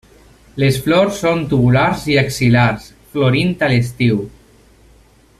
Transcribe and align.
Les 0.61 0.79
flors 0.85 1.19
són 1.25 1.43
tubulars 1.51 2.07
i 2.13 2.17
axil·lars, 2.21 2.87
florint 3.17 3.53
a 3.67 3.69
l'estiu. 3.75 4.23